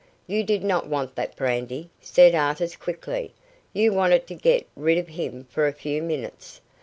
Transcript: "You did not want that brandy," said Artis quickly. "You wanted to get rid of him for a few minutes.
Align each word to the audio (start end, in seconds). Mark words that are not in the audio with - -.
"You 0.25 0.43
did 0.43 0.63
not 0.63 0.87
want 0.87 1.13
that 1.13 1.35
brandy," 1.35 1.91
said 2.01 2.33
Artis 2.33 2.75
quickly. 2.75 3.35
"You 3.71 3.93
wanted 3.93 4.25
to 4.29 4.33
get 4.33 4.65
rid 4.75 4.97
of 4.97 5.09
him 5.09 5.43
for 5.51 5.67
a 5.67 5.73
few 5.73 6.01
minutes. 6.01 6.59